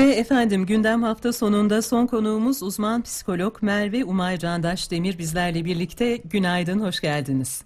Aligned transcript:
Ve 0.00 0.10
efendim 0.10 0.66
gündem 0.66 1.02
hafta 1.02 1.32
sonunda 1.32 1.82
son 1.82 2.06
konuğumuz 2.06 2.62
uzman 2.62 3.02
psikolog 3.02 3.62
Merve 3.62 4.04
Umay 4.04 4.38
Candaş 4.38 4.90
Demir 4.90 5.18
bizlerle 5.18 5.64
birlikte. 5.64 6.16
Günaydın, 6.16 6.80
hoş 6.80 7.00
geldiniz. 7.00 7.64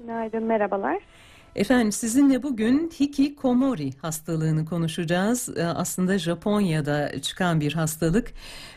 Günaydın, 0.00 0.44
merhabalar. 0.44 0.98
Efendim 1.56 1.92
sizinle 1.92 2.42
bugün 2.42 2.90
hikikomori 3.00 3.90
hastalığını 4.02 4.64
konuşacağız. 4.64 5.48
Ee, 5.56 5.64
aslında 5.64 6.18
Japonya'da 6.18 7.22
çıkan 7.22 7.60
bir 7.60 7.72
hastalık. 7.72 8.32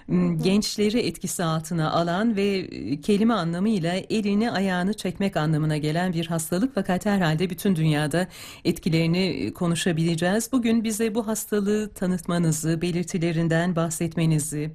Hmm, 0.05 0.37
gençleri 0.37 0.99
etkisi 0.99 1.43
altına 1.43 1.91
alan 1.91 2.35
ve 2.35 2.43
e, 2.43 3.01
kelime 3.01 3.33
anlamıyla 3.33 3.93
elini 3.93 4.51
ayağını 4.51 4.93
çekmek 4.93 5.37
anlamına 5.37 5.77
gelen 5.77 6.13
bir 6.13 6.25
hastalık. 6.27 6.75
Fakat 6.75 7.05
herhalde 7.05 7.49
bütün 7.49 7.75
dünyada 7.75 8.27
etkilerini 8.65 9.25
e, 9.25 9.53
konuşabileceğiz. 9.53 10.49
Bugün 10.51 10.83
bize 10.83 11.15
bu 11.15 11.27
hastalığı 11.27 11.93
tanıtmanızı, 11.93 12.81
belirtilerinden 12.81 13.75
bahsetmenizi 13.75 14.71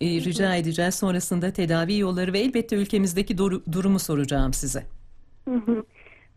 e, 0.00 0.06
rica 0.06 0.54
edeceğiz. 0.54 0.94
Sonrasında 0.94 1.52
tedavi 1.52 1.98
yolları 1.98 2.32
ve 2.32 2.40
elbette 2.40 2.76
ülkemizdeki 2.76 3.38
durumu 3.72 3.98
soracağım 3.98 4.52
size. 4.52 4.86
Hı 5.48 5.54
hı. 5.54 5.84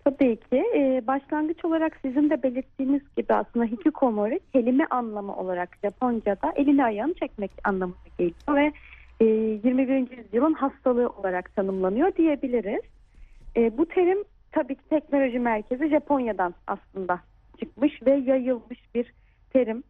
Tabii 0.07 0.35
ki. 0.35 0.63
Ee, 0.75 1.02
başlangıç 1.07 1.66
olarak 1.66 1.99
sizin 2.02 2.29
de 2.29 2.43
belirttiğiniz 2.43 3.02
gibi 3.17 3.34
aslında 3.34 3.66
hikikomori 3.66 4.39
kelime 4.53 4.85
anlamı 4.89 5.35
olarak 5.35 5.77
Japonca'da 5.83 6.53
elini 6.55 6.83
ayağını 6.83 7.13
çekmek 7.13 7.52
anlamına 7.63 7.95
geliyor 8.17 8.55
ve 8.55 8.71
e, 9.20 9.25
21. 9.25 10.17
yüzyılın 10.17 10.53
hastalığı 10.53 11.09
olarak 11.09 11.55
tanımlanıyor 11.55 12.16
diyebiliriz. 12.16 12.81
E, 13.57 13.77
bu 13.77 13.85
terim 13.85 14.23
tabii 14.52 14.75
ki 14.75 14.81
teknoloji 14.89 15.39
merkezi 15.39 15.89
Japonya'dan 15.89 16.53
aslında 16.67 17.19
çıkmış 17.59 18.02
ve 18.05 18.11
yayılmış 18.11 18.80
bir 18.95 19.13
terim. 19.53 19.83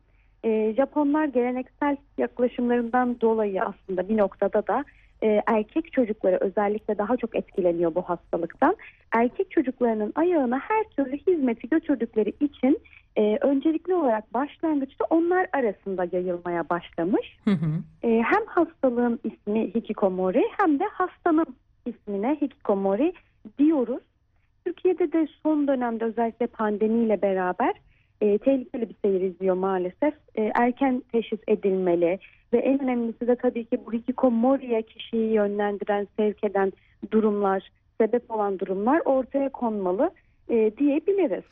E, 0.44 0.74
Japonlar 0.78 1.26
geleneksel 1.26 1.98
yaklaşımlarından 2.18 3.22
dolayı 3.22 3.64
aslında 3.64 4.10
bir 4.10 4.18
noktada 4.18 4.68
da 4.68 4.86
e, 5.24 5.42
erkek 5.48 5.94
çocukları 5.94 6.38
özellikle 6.42 6.98
daha 6.98 7.18
çok 7.18 7.36
etkileniyor 7.36 7.96
bu 7.96 8.02
hastalıktan. 8.02 8.76
Erkek 9.12 9.52
çocuklarının 9.52 10.12
ayağına 10.16 10.60
her 10.60 10.84
türlü 10.84 11.18
hizmeti 11.18 11.70
götürdükleri 11.70 12.34
için 12.40 12.80
e, 13.16 13.38
öncelikli 13.42 13.94
olarak 13.94 14.34
başlangıçta 14.34 15.06
onlar 15.10 15.48
arasında 15.54 16.08
yayılmaya 16.12 16.70
başlamış. 16.70 17.38
Hı 17.44 17.52
hı. 17.52 17.84
E, 18.04 18.22
hem 18.22 18.46
hastalığın 18.46 19.20
ismi 19.24 19.76
hikikomori 19.76 20.44
hem 20.58 20.80
de 20.80 20.84
hastanın 20.94 21.56
ismine 21.86 22.38
hikikomori 22.42 23.14
diyoruz. 23.60 24.04
Türkiye'de 24.66 25.12
de 25.12 25.28
son 25.44 25.68
dönemde 25.68 26.06
özellikle 26.06 26.48
pandemiyle 26.48 27.22
beraber 27.22 27.74
e, 28.22 28.38
tehlikeli 28.38 28.90
bir 28.90 28.96
seyir 29.02 29.22
izliyor 29.22 29.56
maalesef. 29.56 30.14
E, 30.36 30.52
erken 30.56 31.04
teşhis 31.12 31.40
edilmeli 31.48 32.20
ve 32.54 32.58
en 32.58 32.84
önemlisi 32.84 33.28
de 33.28 33.36
tabii 33.36 33.66
ki 33.66 33.80
bu 33.86 33.94
hikikomoriye 33.94 34.82
kişiyi 34.82 35.34
yönlendiren, 35.34 36.08
sevk 36.18 36.44
eden 36.44 36.74
durumlar, 37.12 37.70
sebep 38.02 38.32
olan 38.32 38.60
durumlar 38.60 39.02
ortaya 39.06 39.50
konmalı 39.50 40.12
e, 40.50 40.78
diyebiliriz. 40.78 41.44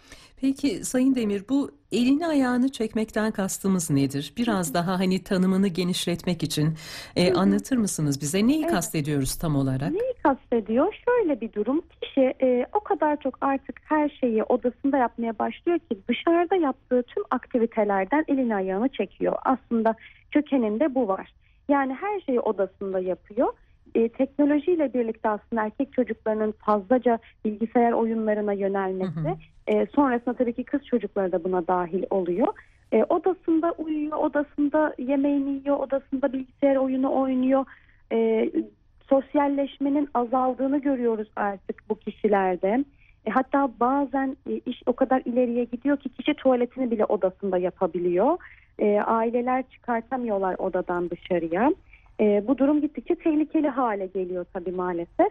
Peki 0.42 0.86
Sayın 0.86 1.16
Demir 1.16 1.44
bu 1.50 1.72
elini 1.92 2.28
ayağını 2.28 2.72
çekmekten 2.72 3.32
kastımız 3.32 3.90
nedir? 3.90 4.34
Biraz 4.38 4.74
daha 4.74 5.00
hani 5.00 5.24
tanımını 5.24 5.68
genişletmek 5.68 6.44
için 6.44 6.74
e, 7.16 7.34
anlatır 7.34 7.78
mısınız 7.78 8.22
bize? 8.22 8.48
Neyi 8.48 8.62
evet. 8.62 8.72
kastediyoruz 8.72 9.36
tam 9.36 9.56
olarak? 9.56 9.92
Neyi 9.92 10.14
kastediyor? 10.24 10.96
Şöyle 11.06 11.42
bir 11.42 11.54
durum. 11.54 11.82
Kişi 12.02 12.34
e, 12.42 12.66
o 12.74 12.80
kadar 12.80 13.20
çok 13.20 13.38
artık 13.42 13.82
her 13.86 14.10
şeyi 14.10 14.44
odasında 14.44 14.98
yapmaya 14.98 15.40
başlıyor 15.40 15.80
ki 15.80 15.98
dışarıda 16.08 16.56
yaptığı 16.56 17.04
tüm 17.04 17.24
aktivitelerden 17.32 18.26
elini 18.28 18.56
ayağını 18.56 18.90
çekiyor. 18.90 19.36
Aslında 19.46 19.96
kökeninde 20.32 20.96
bu 20.96 21.08
var. 21.08 21.34
Yani 21.70 21.94
her 21.94 22.20
şeyi 22.20 22.40
odasında 22.40 23.00
yapıyor 23.00 23.54
e, 23.96 24.10
teknolojiyle 24.10 24.94
birlikte 24.94 25.30
aslında 25.30 25.64
erkek 25.64 25.94
çocuklarının 25.94 26.52
fazlaca 26.52 27.20
bilgisayar 27.46 27.92
oyunlarına 27.92 28.54
yönelmesi 28.54 29.20
hı 29.20 29.30
hı. 29.30 29.36
E, 29.68 29.86
sonrasında 29.86 30.34
tabii 30.34 30.54
ki 30.54 30.64
kız 30.64 30.86
çocukları 30.86 31.32
da 31.32 31.44
buna 31.44 31.68
dahil 31.68 32.04
oluyor. 32.10 32.48
E, 32.92 33.04
odasında 33.04 33.72
uyuyor, 33.72 34.18
odasında 34.18 34.94
yemeğini 34.98 35.50
yiyor, 35.50 35.78
odasında 35.80 36.34
bilgisayar 36.34 36.76
oyunu 36.76 37.22
oynuyor. 37.22 37.66
E, 38.12 38.50
sosyalleşmenin 39.10 40.10
azaldığını 40.14 40.82
görüyoruz 40.82 41.28
artık 41.36 41.84
bu 41.90 41.96
kişilerde. 41.96 42.86
E, 43.26 43.32
hatta 43.32 43.70
bazen 43.80 44.38
e, 44.50 44.62
iş 44.66 44.82
o 44.86 44.94
kadar 44.94 45.22
ileriye 45.26 45.64
gidiyor 45.64 45.98
ki 45.98 46.10
kişi 46.10 46.34
tuvaletini 46.34 46.92
bile 46.92 47.06
odasında 47.06 47.58
yapabiliyor. 47.58 48.38
E, 48.80 49.00
aileler 49.02 49.64
çıkartamıyorlar 49.72 50.56
odadan 50.58 51.10
dışarıya. 51.10 51.72
E, 52.20 52.48
bu 52.48 52.58
durum 52.58 52.82
gittikçe 52.82 53.16
tehlikeli 53.16 53.68
hale 53.68 54.06
geliyor 54.06 54.46
tabii 54.54 54.72
maalesef. 54.72 55.28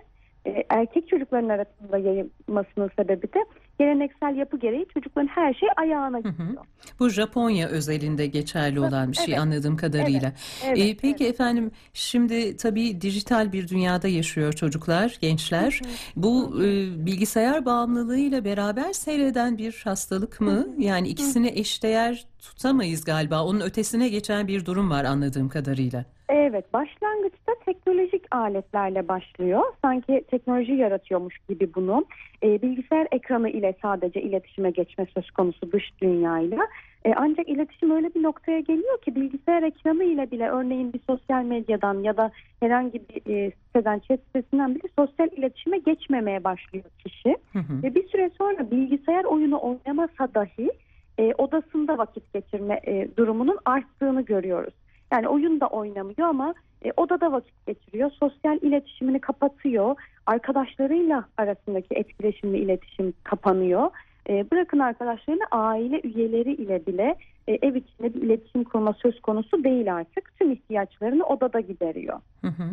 E, 0.46 0.64
erkek 0.68 1.08
çocukların 1.08 1.48
arasında 1.48 1.98
yayılmasının 1.98 2.90
sebebi 2.96 3.32
de 3.32 3.44
geleneksel 3.78 4.36
yapı 4.36 4.58
gereği 4.58 4.86
çocukların 4.94 5.28
her 5.28 5.54
şey 5.54 5.68
ayağına 5.76 6.18
gidiyor. 6.18 6.38
Hı 6.38 6.42
hı. 6.42 6.56
Bu 7.00 7.08
Japonya 7.08 7.68
özelinde 7.68 8.26
geçerli 8.26 8.80
olan 8.80 9.12
bir 9.12 9.16
şey 9.16 9.34
evet. 9.34 9.38
anladığım 9.38 9.76
kadarıyla. 9.76 10.32
Evet. 10.64 10.78
Evet. 10.78 10.78
Ee, 10.78 10.96
peki 10.96 11.24
evet. 11.24 11.34
efendim 11.34 11.70
şimdi 11.92 12.56
tabii 12.56 13.00
dijital 13.00 13.52
bir 13.52 13.68
dünyada 13.68 14.08
yaşıyor 14.08 14.52
çocuklar, 14.52 15.18
gençler. 15.20 15.80
Hı 15.84 15.88
hı. 15.88 15.92
Bu 16.16 16.62
e, 16.64 16.66
bilgisayar 17.06 17.64
bağımlılığıyla 17.64 18.44
beraber 18.44 18.92
seyreden 18.92 19.58
bir 19.58 19.82
hastalık 19.84 20.40
mı? 20.40 20.50
Hı 20.50 20.60
hı. 20.60 20.74
Yani 20.78 21.08
ikisini 21.08 21.48
eşdeğer 21.48 22.26
tutamayız 22.42 23.04
galiba. 23.04 23.44
Onun 23.44 23.60
ötesine 23.60 24.08
geçen 24.08 24.48
bir 24.48 24.66
durum 24.66 24.90
var 24.90 25.04
anladığım 25.04 25.48
kadarıyla. 25.48 26.04
Evet, 26.28 26.72
başlangıçta 26.72 27.52
teknolojik 27.64 28.34
aletlerle 28.34 29.08
başlıyor. 29.08 29.62
Sanki 29.82 30.24
teknoloji 30.30 30.72
yaratıyormuş 30.72 31.38
gibi 31.48 31.74
bunu. 31.74 32.04
E, 32.42 32.62
bilgisayar 32.62 33.08
ekranı 33.12 33.50
ile 33.50 33.63
sadece 33.82 34.22
iletişime 34.22 34.70
geçme 34.70 35.06
söz 35.14 35.30
konusu 35.30 35.72
dış 35.72 35.84
dünyayla. 36.02 36.58
E, 37.04 37.14
ancak 37.16 37.48
iletişim 37.48 37.90
öyle 37.90 38.14
bir 38.14 38.22
noktaya 38.22 38.60
geliyor 38.60 39.00
ki 39.02 39.14
bilgisayar 39.14 39.62
ekranı 39.62 40.04
ile 40.04 40.30
bile 40.30 40.48
örneğin 40.48 40.92
bir 40.92 41.00
sosyal 41.10 41.44
medyadan 41.44 42.02
ya 42.02 42.16
da 42.16 42.30
herhangi 42.60 43.02
bir 43.08 43.34
e, 43.34 43.50
siteden, 43.50 43.98
chat 43.98 44.20
sitesinden 44.20 44.74
bile 44.74 44.88
sosyal 44.98 45.28
iletişime 45.36 45.78
geçmemeye 45.78 46.44
başlıyor 46.44 46.84
kişi. 47.04 47.36
Hı 47.52 47.58
hı. 47.58 47.82
Ve 47.82 47.94
bir 47.94 48.08
süre 48.08 48.30
sonra 48.38 48.70
bilgisayar 48.70 49.24
oyunu 49.24 49.60
oynamasa 49.62 50.34
dahi 50.34 50.70
e, 51.18 51.34
odasında 51.38 51.98
vakit 51.98 52.32
geçirme 52.32 52.80
e, 52.86 53.08
durumunun 53.16 53.58
arttığını 53.64 54.22
görüyoruz. 54.22 54.74
Yani 55.12 55.28
oyun 55.28 55.60
da 55.60 55.66
oynamıyor 55.66 56.28
ama 56.28 56.54
e, 56.84 56.92
odada 56.96 57.32
vakit 57.32 57.66
geçiriyor. 57.66 58.10
Sosyal 58.10 58.58
iletişimini 58.62 59.20
kapatıyor. 59.20 59.96
Arkadaşlarıyla 60.26 61.24
arasındaki 61.36 61.94
etkileşimli 61.94 62.58
iletişim 62.58 63.14
kapanıyor. 63.24 63.90
E, 64.28 64.50
bırakın 64.50 64.78
arkadaşlarını 64.78 65.44
aile 65.50 66.00
üyeleri 66.00 66.52
ile 66.54 66.86
bile 66.86 67.16
e, 67.48 67.52
ev 67.52 67.74
içinde 67.74 68.14
bir 68.14 68.22
iletişim 68.22 68.64
kurma 68.64 68.94
söz 69.02 69.20
konusu 69.20 69.64
değil 69.64 69.94
artık. 69.94 70.38
Tüm 70.38 70.52
ihtiyaçlarını 70.52 71.24
odada 71.24 71.60
gideriyor. 71.60 72.20
Hı 72.40 72.48
hı. 72.48 72.64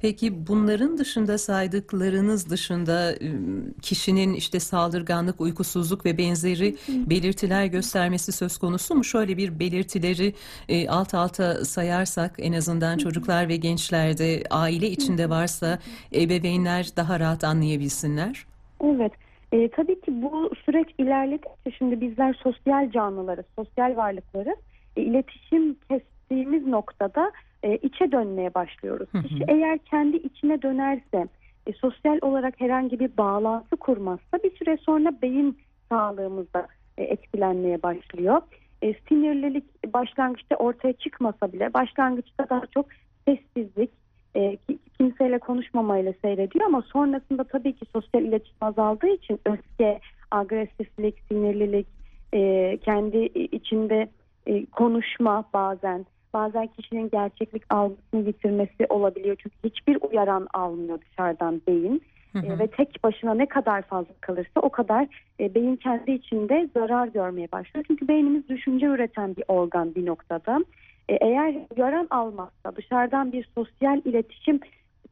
Peki 0.00 0.46
bunların 0.46 0.98
dışında 0.98 1.38
saydıklarınız 1.38 2.50
dışında 2.50 3.08
ıı, 3.08 3.74
kişinin 3.82 4.34
işte 4.34 4.60
saldırganlık, 4.60 5.40
uykusuzluk 5.40 6.06
ve 6.06 6.18
benzeri 6.18 6.76
belirtiler 6.88 7.66
göstermesi 7.66 8.32
söz 8.32 8.58
konusu 8.58 8.94
mu? 8.94 9.04
Şöyle 9.04 9.36
bir 9.36 9.58
belirtileri 9.58 10.34
e, 10.68 10.88
alt 10.88 11.14
alta 11.14 11.64
sayarsak 11.64 12.34
en 12.38 12.52
azından 12.52 12.98
çocuklar 12.98 13.48
ve 13.48 13.56
gençlerde 13.56 14.42
aile 14.50 14.90
içinde 14.90 15.30
varsa 15.30 15.78
ebeveynler 16.14 16.88
daha 16.96 17.20
rahat 17.20 17.44
anlayabilsinler. 17.44 18.46
Evet. 18.84 19.12
E, 19.52 19.68
tabii 19.68 20.00
ki 20.00 20.22
bu 20.22 20.50
süreç 20.64 20.88
ilerledikçe 20.98 21.70
şimdi 21.78 22.00
bizler 22.00 22.34
sosyal 22.34 22.90
canlılarız, 22.90 23.44
sosyal 23.56 23.96
varlıklarız. 23.96 24.58
E, 24.96 25.02
iletişim 25.02 25.76
kestiğimiz 25.88 26.66
noktada 26.66 27.32
e, 27.62 27.76
içe 27.76 28.12
dönmeye 28.12 28.54
başlıyoruz. 28.54 29.08
Kişi 29.22 29.44
eğer 29.48 29.78
kendi 29.78 30.16
içine 30.16 30.62
dönerse, 30.62 31.28
e, 31.66 31.72
sosyal 31.72 32.18
olarak 32.22 32.60
herhangi 32.60 33.00
bir 33.00 33.16
bağlantı 33.16 33.76
kurmazsa 33.76 34.38
bir 34.44 34.56
süre 34.56 34.76
sonra 34.76 35.12
beyin 35.22 35.58
sağlığımızda 35.88 36.66
e, 36.98 37.02
etkilenmeye 37.02 37.82
başlıyor. 37.82 38.42
E, 38.82 38.94
sinirlilik 39.08 39.94
başlangıçta 39.94 40.56
ortaya 40.56 40.92
çıkmasa 40.92 41.52
bile 41.52 41.74
başlangıçta 41.74 42.46
daha 42.50 42.66
çok 42.66 42.86
sessizlik, 43.24 43.90
e, 44.36 44.56
kimseyle 44.98 45.38
konuşmamayla 45.38 46.12
seyrediyor 46.22 46.66
ama 46.66 46.82
sonrasında 46.82 47.44
tabii 47.44 47.72
ki 47.72 47.86
sosyal 47.92 48.22
iletişim 48.22 48.56
azaldığı 48.60 49.08
için 49.08 49.40
öfke, 49.46 50.00
agresiflik, 50.30 51.14
sinirlilik, 51.28 51.86
e, 52.34 52.78
kendi 52.84 53.18
içinde 53.34 54.08
e, 54.46 54.66
konuşma 54.66 55.44
bazen 55.54 56.06
bazen 56.34 56.66
kişinin 56.66 57.10
gerçeklik 57.10 57.62
algısını 57.70 58.26
yitirmesi 58.26 58.86
olabiliyor 58.88 59.36
çünkü 59.42 59.56
hiçbir 59.64 59.98
uyaran 60.00 60.46
almıyor 60.54 60.98
dışarıdan 61.00 61.62
beyin. 61.68 62.02
Hı 62.32 62.38
hı. 62.38 62.46
E, 62.46 62.58
ve 62.58 62.66
tek 62.66 63.04
başına 63.04 63.34
ne 63.34 63.46
kadar 63.46 63.82
fazla 63.82 64.14
kalırsa 64.20 64.60
o 64.60 64.68
kadar 64.68 65.06
e, 65.40 65.54
beyin 65.54 65.76
kendi 65.76 66.12
içinde 66.12 66.68
zarar 66.74 67.08
görmeye 67.08 67.52
başlıyor. 67.52 67.84
Çünkü 67.88 68.08
beynimiz 68.08 68.48
düşünce 68.48 68.86
üreten 68.86 69.36
bir 69.36 69.44
organ 69.48 69.94
bir 69.94 70.06
noktada. 70.06 70.64
E, 71.08 71.14
eğer 71.14 71.54
gören 71.76 72.06
almazsa, 72.10 72.76
dışarıdan 72.76 73.32
bir 73.32 73.48
sosyal 73.54 74.00
iletişim, 74.04 74.60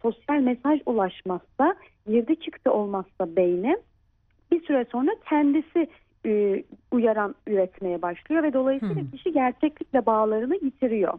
sosyal 0.02 0.40
mesaj 0.40 0.80
ulaşmazsa, 0.86 1.74
girdi 2.06 2.36
çıktı 2.36 2.72
olmazsa 2.72 3.36
beyne 3.36 3.76
bir 4.52 4.62
süre 4.62 4.86
sonra 4.92 5.10
kendisi 5.28 5.88
e, 6.26 6.62
uyaran 6.90 7.34
üretmeye 7.46 8.02
başlıyor 8.02 8.42
ve 8.42 8.52
dolayısıyla 8.52 9.02
Hı. 9.02 9.10
kişi 9.10 9.32
gerçeklikle 9.32 10.06
bağlarını 10.06 10.54
yitiriyor. 10.54 11.18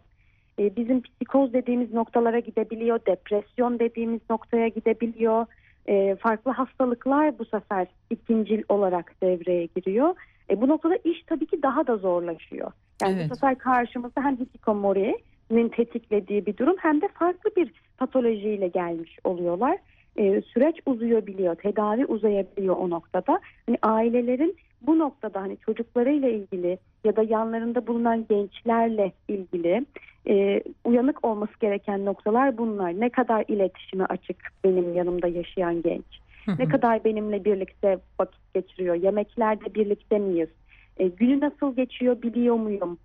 E, 0.60 0.76
bizim 0.76 1.02
psikoz 1.02 1.54
dediğimiz 1.54 1.94
noktalara 1.94 2.40
gidebiliyor, 2.40 3.00
depresyon 3.08 3.80
dediğimiz 3.80 4.22
noktaya 4.30 4.68
gidebiliyor. 4.68 5.46
E, 5.88 6.16
farklı 6.16 6.52
hastalıklar 6.52 7.40
bu 7.40 7.46
sefer 7.46 7.88
ikincil 8.10 8.64
olarak 8.70 9.22
devreye 9.24 9.66
giriyor. 9.76 10.16
E, 10.50 10.62
bu 10.62 10.68
noktada 10.68 10.96
iş 10.96 11.24
tabii 11.24 11.46
ki 11.46 11.64
daha 11.64 11.88
da 11.88 11.98
zorlaşıyor. 11.98 12.72
Yani 13.02 13.16
Evet. 13.20 13.30
bu 13.32 13.36
sefer 13.36 13.58
karşımızda 13.58 14.24
hem 14.24 14.38
hikikomori'nin 14.38 15.70
tetiklediği 15.70 16.46
bir 16.46 16.58
durum 16.58 16.76
hem 16.80 17.02
de 17.02 17.08
farklı 17.14 17.50
bir 17.58 17.72
patolojiyle 17.98 18.68
gelmiş 18.68 19.18
oluyorlar. 19.24 19.78
E, 20.18 20.42
süreç 20.42 20.76
uzayabiliyor, 20.86 21.56
tedavi 21.56 22.06
uzayabiliyor 22.06 22.76
o 22.78 22.90
noktada. 22.90 23.40
Hani 23.66 23.78
ailelerin 23.82 24.56
bu 24.82 25.00
noktada 25.00 25.42
hani 25.42 25.58
çocuklarıyla 25.58 26.30
ilgili 26.30 26.78
ya 27.04 27.16
da 27.16 27.24
yanlarında 27.24 27.88
bulunan 27.88 28.26
gençlerle 28.30 29.12
ilgili 29.28 29.86
e, 30.28 30.64
uyanık 30.86 31.26
olması 31.26 31.54
gereken 31.60 32.06
noktalar 32.06 32.58
bunlar. 32.58 33.00
Ne 33.00 33.10
kadar 33.10 33.46
iletişime 33.48 34.06
açık 34.06 34.38
benim 34.64 34.94
yanımda 34.94 35.28
yaşayan 35.28 35.82
genç? 35.82 36.06
Hı 36.46 36.52
hı. 36.52 36.56
Ne 36.60 36.68
kadar 36.70 37.04
benimle 37.04 37.46
birlikte 37.46 38.00
vakit 38.20 38.54
geçiriyor? 38.54 38.96
Yemeklerde 38.96 39.76
birlikte 39.76 40.20
miyiz? 40.20 40.50
E, 40.98 41.08
günü 41.08 41.40
nasıl 41.40 41.76
geçiyor 41.76 42.22
biliyor 42.22 42.56
muyum? 42.56 42.98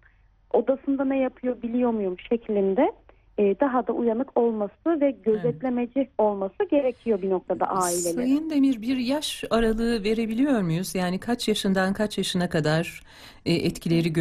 Odasında 0.52 1.04
ne 1.04 1.18
yapıyor 1.18 1.62
biliyor 1.62 1.90
muyum 1.90 2.16
şeklinde 2.28 2.92
e, 3.38 3.60
daha 3.60 3.86
da 3.86 3.92
uyanık 3.92 4.36
olması 4.38 5.00
ve 5.00 5.10
gözetlemeci 5.10 6.08
olması 6.18 6.64
gerekiyor 6.70 7.22
bir 7.22 7.30
noktada 7.30 7.66
ailelerin. 7.66 8.14
Sayın 8.14 8.50
Demir 8.50 8.82
bir 8.82 8.96
yaş 8.96 9.44
aralığı 9.50 10.04
verebiliyor 10.04 10.62
muyuz? 10.62 10.94
Yani 10.94 11.20
kaç 11.20 11.48
yaşından 11.48 11.92
kaç 11.92 12.18
yaşına 12.18 12.48
kadar 12.48 13.02
e, 13.46 13.54
etkileri 13.54 14.12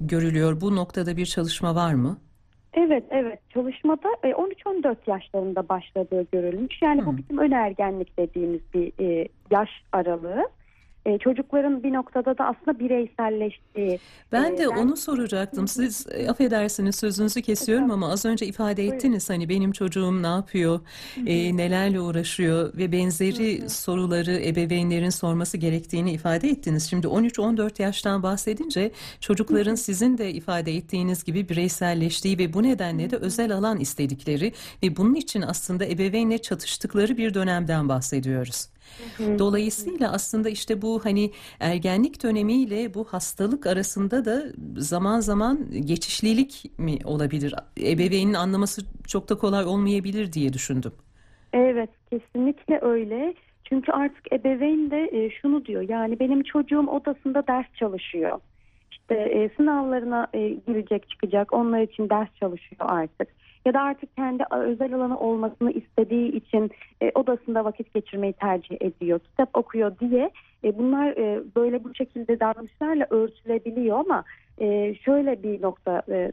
görülüyor? 0.00 0.60
Bu 0.60 0.76
noktada 0.76 1.16
bir 1.16 1.26
çalışma 1.26 1.74
var 1.74 1.94
mı? 1.94 2.18
Evet 2.74 3.04
evet 3.10 3.38
çalışmada 3.50 4.08
e, 4.22 4.30
13-14 4.30 4.96
yaşlarında 5.06 5.68
başladığı 5.68 6.26
görülmüş. 6.32 6.82
Yani 6.82 7.02
Hı. 7.02 7.06
bu 7.06 7.16
bizim 7.16 7.38
ön 7.38 7.50
ergenlik 7.50 8.18
dediğimiz 8.18 8.60
bir 8.74 8.92
e, 9.00 9.28
yaş 9.50 9.70
aralığı. 9.92 10.44
E, 11.06 11.18
çocukların 11.18 11.82
bir 11.82 11.92
noktada 11.92 12.38
da 12.38 12.44
aslında 12.44 12.78
bireyselleştiği. 12.78 13.98
Ben 14.32 14.52
Ee, 14.54 14.58
de 14.58 14.66
ben- 14.70 14.76
onu 14.76 14.96
soracaktım. 14.96 15.68
Siz 15.68 16.06
e, 16.10 16.28
affedersiniz 16.30 16.96
sözünüzü 16.96 17.42
kesiyorum 17.42 17.90
ama 17.90 18.12
az 18.12 18.24
önce 18.24 18.46
ifade 18.46 18.86
ettiniz 18.86 19.30
hani 19.30 19.48
benim 19.48 19.72
çocuğum 19.72 20.22
ne 20.22 20.26
yapıyor, 20.26 20.80
e, 21.26 21.56
nelerle 21.56 22.00
uğraşıyor 22.00 22.76
ve 22.76 22.92
benzeri 22.92 23.70
soruları 23.70 24.32
ebeveynlerin 24.46 25.10
sorması 25.10 25.56
gerektiğini 25.56 26.12
ifade 26.12 26.48
ettiniz. 26.48 26.90
Şimdi 26.90 27.06
13-14 27.06 27.82
yaştan 27.82 28.22
bahsedince 28.22 28.90
çocukların 29.20 29.74
sizin 29.74 30.18
de 30.18 30.30
ifade 30.32 30.76
ettiğiniz 30.76 31.24
gibi 31.24 31.48
bireyselleştiği 31.48 32.38
ve 32.38 32.52
bu 32.52 32.62
nedenle 32.62 33.10
de 33.10 33.16
özel 33.16 33.52
alan 33.54 33.80
istedikleri 33.80 34.52
ve 34.82 34.96
bunun 34.96 35.14
için 35.14 35.42
aslında 35.42 35.86
ebeveynle 35.86 36.38
çatıştıkları 36.38 37.16
bir 37.16 37.34
dönemden 37.34 37.88
bahsediyoruz. 37.88 38.68
Dolayısıyla 39.38 40.12
aslında 40.12 40.48
işte 40.48 40.82
bu 40.82 41.04
hani 41.04 41.30
ergenlik 41.60 42.22
dönemiyle 42.22 42.94
bu 42.94 43.04
hastalık 43.04 43.66
arasında 43.66 44.24
da 44.24 44.42
zaman 44.76 45.20
zaman 45.20 45.66
geçişlilik 45.84 46.78
mi 46.78 46.98
olabilir? 47.04 47.54
Ebeveynin 47.80 48.34
anlaması 48.34 48.82
çok 49.06 49.28
da 49.28 49.34
kolay 49.34 49.64
olmayabilir 49.64 50.32
diye 50.32 50.52
düşündüm. 50.52 50.92
Evet 51.52 51.90
kesinlikle 52.10 52.78
öyle. 52.82 53.34
Çünkü 53.64 53.92
artık 53.92 54.32
ebeveyn 54.32 54.90
de 54.90 55.10
e, 55.12 55.30
şunu 55.30 55.64
diyor 55.64 55.88
yani 55.88 56.20
benim 56.20 56.42
çocuğum 56.42 56.86
odasında 56.86 57.46
ders 57.46 57.66
çalışıyor. 57.74 58.38
İşte 58.90 59.14
e, 59.14 59.48
sınavlarına 59.56 60.26
e, 60.34 60.48
girecek 60.48 61.10
çıkacak 61.10 61.52
onlar 61.52 61.80
için 61.80 62.10
ders 62.10 62.28
çalışıyor 62.40 62.80
artık. 62.88 63.28
Ya 63.66 63.74
da 63.74 63.80
artık 63.80 64.16
kendi 64.16 64.44
özel 64.50 64.94
alanı 64.94 65.18
olmasını 65.18 65.72
istediği 65.72 66.32
için 66.32 66.70
e, 67.00 67.10
odasında 67.14 67.64
vakit 67.64 67.94
geçirmeyi 67.94 68.32
tercih 68.32 68.76
ediyor. 68.80 69.18
Kitap 69.18 69.56
okuyor 69.56 69.98
diye 69.98 70.30
e, 70.64 70.78
bunlar 70.78 71.06
e, 71.06 71.42
böyle 71.56 71.84
bu 71.84 71.94
şekilde 71.94 72.40
davranışlarla 72.40 73.06
örtülebiliyor 73.10 73.98
ama 73.98 74.24
e, 74.58 74.94
şöyle 74.94 75.42
bir 75.42 75.62
nokta 75.62 76.02
e, 76.08 76.32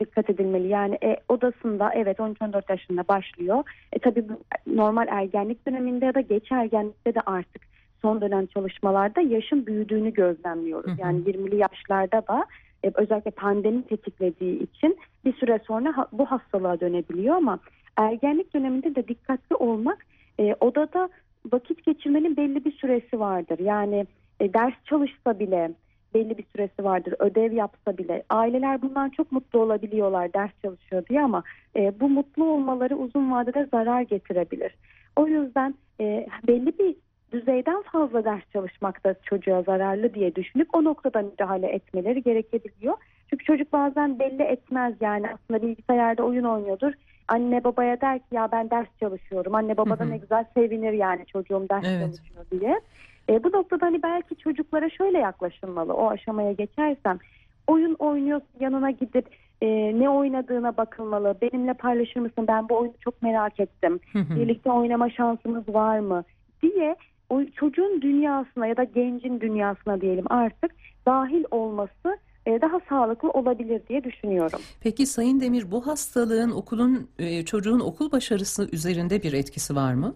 dikkat 0.00 0.30
edilmeli. 0.30 0.68
Yani 0.68 0.98
e, 1.02 1.16
odasında 1.28 1.90
evet 1.94 2.18
13-14 2.18 2.62
yaşında 2.68 3.08
başlıyor. 3.08 3.64
E 3.92 3.98
tabii 3.98 4.24
normal 4.66 5.06
ergenlik 5.10 5.66
döneminde 5.66 6.04
ya 6.04 6.14
da 6.14 6.20
geç 6.20 6.52
ergenlikte 6.52 7.14
de 7.14 7.20
artık 7.26 7.62
son 8.02 8.20
dönem 8.20 8.46
çalışmalarda 8.46 9.20
yaşın 9.20 9.66
büyüdüğünü 9.66 10.12
gözlemliyoruz. 10.12 10.98
Yani 10.98 11.20
20'li 11.20 11.56
yaşlarda 11.56 12.22
da 12.28 12.46
özellikle 12.94 13.30
pandemi 13.30 13.82
tetiklediği 13.82 14.62
için 14.62 14.98
bir 15.24 15.32
süre 15.32 15.60
sonra 15.66 16.06
bu 16.12 16.26
hastalığa 16.26 16.80
dönebiliyor 16.80 17.36
ama 17.36 17.58
ergenlik 17.96 18.54
döneminde 18.54 18.94
de 18.94 19.08
dikkatli 19.08 19.56
olmak 19.56 20.06
e, 20.38 20.54
odada 20.60 21.08
vakit 21.52 21.84
geçirmenin 21.84 22.36
belli 22.36 22.64
bir 22.64 22.72
süresi 22.72 23.20
vardır. 23.20 23.58
Yani 23.58 24.06
e, 24.40 24.54
ders 24.54 24.74
çalışsa 24.84 25.38
bile 25.38 25.70
belli 26.14 26.38
bir 26.38 26.44
süresi 26.52 26.84
vardır. 26.84 27.14
Ödev 27.18 27.52
yapsa 27.52 27.98
bile 27.98 28.22
aileler 28.30 28.82
bundan 28.82 29.10
çok 29.10 29.32
mutlu 29.32 29.58
olabiliyorlar 29.58 30.32
ders 30.32 30.50
çalışıyor 30.62 31.06
diye 31.06 31.22
ama 31.22 31.42
e, 31.76 32.00
bu 32.00 32.08
mutlu 32.08 32.44
olmaları 32.44 32.96
uzun 32.96 33.32
vadede 33.32 33.68
zarar 33.70 34.02
getirebilir. 34.02 34.74
O 35.16 35.26
yüzden 35.26 35.74
e, 36.00 36.26
belli 36.46 36.78
bir 36.78 36.96
düzeyden 37.40 37.82
fazla 37.82 38.24
ders 38.24 38.42
çalışmak 38.52 39.04
da 39.04 39.14
çocuğa 39.22 39.62
zararlı 39.62 40.14
diye 40.14 40.34
düşünüp 40.34 40.68
o 40.74 40.84
noktada 40.84 41.22
müdahale 41.22 41.66
etmeleri 41.66 42.22
gerekebiliyor. 42.22 42.94
Çünkü 43.30 43.44
çocuk 43.44 43.72
bazen 43.72 44.18
belli 44.18 44.42
etmez 44.42 44.94
yani 45.00 45.26
aslında 45.34 45.62
bilgisayarda 45.62 46.22
oyun 46.22 46.44
oynuyordur. 46.44 46.92
Anne 47.28 47.64
babaya 47.64 48.00
der 48.00 48.18
ki 48.18 48.24
ya 48.32 48.48
ben 48.52 48.70
ders 48.70 48.86
çalışıyorum. 49.00 49.54
Anne 49.54 49.76
baba 49.76 49.98
da 49.98 50.04
ne 50.04 50.16
güzel 50.16 50.44
sevinir 50.54 50.92
yani 50.92 51.26
çocuğum 51.26 51.66
ders 51.70 51.84
Evet. 51.86 52.00
çalışıyor 52.00 52.44
diye. 52.50 52.80
E, 53.28 53.44
bu 53.44 53.52
noktada 53.52 53.86
hani 53.86 54.02
belki 54.02 54.36
çocuklara 54.36 54.90
şöyle 54.90 55.18
yaklaşılmalı 55.18 55.94
o 55.94 56.10
aşamaya 56.10 56.52
geçersem. 56.52 57.18
Oyun 57.66 57.94
oynuyor 57.98 58.40
yanına 58.60 58.90
gidip 58.90 59.26
e, 59.62 59.66
ne 60.00 60.10
oynadığına 60.10 60.76
bakılmalı. 60.76 61.34
Benimle 61.42 61.74
paylaşır 61.74 62.20
mısın? 62.20 62.44
Ben 62.48 62.68
bu 62.68 62.76
oyunu 62.78 62.94
çok 63.00 63.22
merak 63.22 63.60
ettim. 63.60 64.00
Birlikte 64.14 64.70
oynama 64.70 65.10
şansımız 65.10 65.74
var 65.74 65.98
mı? 65.98 66.24
diye 66.62 66.96
o 67.30 67.44
çocuğun 67.56 68.02
dünyasına 68.02 68.66
ya 68.66 68.76
da 68.76 68.84
gencin 68.84 69.40
dünyasına 69.40 70.00
diyelim 70.00 70.24
artık 70.30 70.70
dahil 71.06 71.44
olması 71.50 72.18
e, 72.46 72.60
daha 72.60 72.80
sağlıklı 72.88 73.30
olabilir 73.30 73.82
diye 73.88 74.04
düşünüyorum. 74.04 74.60
Peki 74.80 75.06
Sayın 75.06 75.40
Demir 75.40 75.70
bu 75.70 75.86
hastalığın 75.86 76.50
okulun 76.50 77.08
e, 77.18 77.44
çocuğun 77.44 77.80
okul 77.80 78.12
başarısı 78.12 78.68
üzerinde 78.72 79.22
bir 79.22 79.32
etkisi 79.32 79.76
var 79.76 79.94
mı? 79.94 80.14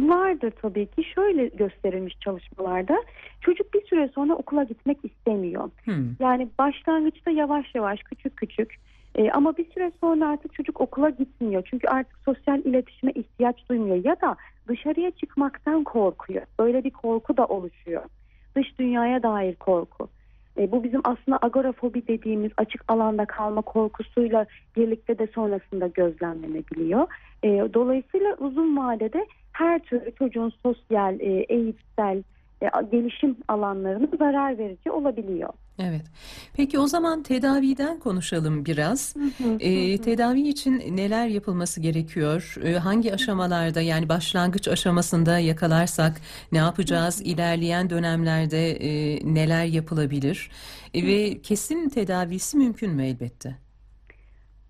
Vardır 0.00 0.52
tabii 0.62 0.86
ki. 0.86 1.04
Şöyle 1.14 1.46
gösterilmiş 1.46 2.14
çalışmalarda 2.20 2.96
çocuk 3.40 3.74
bir 3.74 3.86
süre 3.86 4.10
sonra 4.14 4.34
okula 4.34 4.62
gitmek 4.62 4.98
istemiyor. 5.04 5.70
Hı. 5.84 5.92
Yani 6.20 6.48
başlangıçta 6.58 7.30
yavaş 7.30 7.74
yavaş 7.74 8.00
küçük 8.02 8.36
küçük 8.36 8.78
e, 9.14 9.30
ama 9.30 9.56
bir 9.56 9.70
süre 9.70 9.92
sonra 10.00 10.28
artık 10.28 10.54
çocuk 10.54 10.80
okula 10.80 11.10
gitmiyor. 11.10 11.62
Çünkü 11.70 11.88
artık 11.88 12.18
sosyal 12.24 12.58
iletişime 12.58 13.12
ihtiyaç 13.12 13.68
duymuyor 13.68 14.04
ya 14.04 14.20
da 14.20 14.36
dışarıya 14.68 15.10
çıkmaktan 15.10 15.84
korkuyor. 15.84 16.42
Böyle 16.58 16.84
bir 16.84 16.90
korku 16.90 17.36
da 17.36 17.46
oluşuyor. 17.46 18.02
Dış 18.56 18.78
dünyaya 18.78 19.22
dair 19.22 19.54
korku. 19.54 20.08
E, 20.58 20.72
bu 20.72 20.84
bizim 20.84 21.00
aslında 21.04 21.38
agorafobi 21.42 22.06
dediğimiz 22.08 22.50
açık 22.56 22.84
alanda 22.88 23.24
kalma 23.24 23.62
korkusuyla 23.62 24.46
birlikte 24.76 25.18
de 25.18 25.26
sonrasında 25.26 25.86
gözlemlenebiliyor. 25.86 27.06
E, 27.42 27.48
dolayısıyla 27.74 28.36
uzun 28.38 28.76
vadede 28.76 29.26
her 29.52 29.78
türlü 29.78 30.12
çocuğun 30.14 30.52
sosyal, 30.62 31.20
e, 31.20 31.46
eğitsel, 31.48 32.22
e, 32.62 32.68
gelişim 32.92 33.36
alanlarına 33.48 34.06
zarar 34.18 34.58
verici 34.58 34.90
olabiliyor. 34.90 35.48
Evet. 35.88 36.02
Peki 36.56 36.78
o 36.78 36.86
zaman 36.86 37.22
tedaviden 37.22 37.98
konuşalım 37.98 38.64
biraz. 38.66 39.16
E, 39.60 39.98
tedavi 39.98 40.40
için 40.48 40.96
neler 40.96 41.26
yapılması 41.26 41.80
gerekiyor? 41.80 42.54
E, 42.64 42.72
hangi 42.72 43.14
aşamalarda 43.14 43.80
yani 43.80 44.08
başlangıç 44.08 44.68
aşamasında 44.68 45.38
yakalarsak 45.38 46.20
ne 46.52 46.58
yapacağız? 46.58 47.22
İlerleyen 47.24 47.90
dönemlerde 47.90 48.70
e, 48.70 49.20
neler 49.34 49.64
yapılabilir? 49.64 50.50
E, 50.94 51.06
ve 51.06 51.42
kesin 51.42 51.88
tedavisi 51.88 52.56
mümkün 52.56 52.90
mü 52.90 53.06
elbette? 53.06 53.56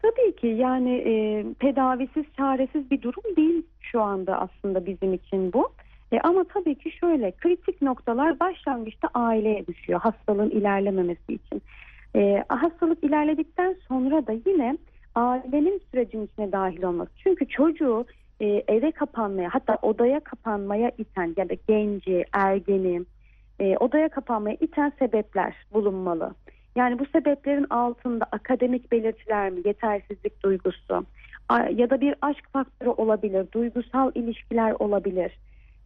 Tabii 0.02 0.36
ki 0.36 0.46
yani 0.46 0.90
e, 0.90 1.44
tedavisiz, 1.60 2.24
çaresiz 2.36 2.90
bir 2.90 3.02
durum 3.02 3.36
değil 3.36 3.62
şu 3.80 4.02
anda 4.02 4.40
aslında 4.40 4.86
bizim 4.86 5.14
için 5.14 5.52
bu. 5.52 5.72
E, 6.12 6.20
ama 6.20 6.44
tabii 6.44 6.74
ki 6.74 6.90
şöyle 6.90 7.32
kritik 7.32 7.82
noktalar 7.82 8.40
başlangıçta 8.40 9.08
aileye 9.14 9.66
düşüyor 9.66 10.00
hastalığın 10.00 10.50
ilerlememesi 10.50 11.32
için. 11.32 11.62
E, 12.16 12.44
hastalık 12.48 13.04
ilerledikten 13.04 13.76
sonra 13.88 14.26
da 14.26 14.32
yine 14.46 14.78
ailenin 15.14 15.82
sürecin 15.90 16.26
içine 16.26 16.52
dahil 16.52 16.82
olması. 16.82 17.10
Çünkü 17.22 17.48
çocuğu 17.48 18.06
e, 18.40 18.46
eve 18.68 18.92
kapanmaya 18.92 19.48
hatta 19.52 19.78
odaya 19.82 20.20
kapanmaya 20.20 20.90
iten 20.98 21.34
ya 21.36 21.48
da 21.48 21.54
genci, 21.68 22.24
ergeni 22.32 23.02
e, 23.60 23.76
odaya 23.76 24.08
kapanmaya 24.08 24.56
iten 24.60 24.92
sebepler 24.98 25.54
bulunmalı. 25.72 26.34
Yani 26.76 26.98
bu 26.98 27.06
sebeplerin 27.06 27.66
altında 27.70 28.26
akademik 28.32 28.92
belirtiler 28.92 29.50
mi, 29.50 29.60
yetersizlik 29.64 30.42
duygusu 30.42 31.06
ya 31.74 31.90
da 31.90 32.00
bir 32.00 32.14
aşk 32.22 32.52
faktörü 32.52 32.88
olabilir, 32.88 33.46
duygusal 33.52 34.10
ilişkiler 34.14 34.72
olabilir. 34.78 35.38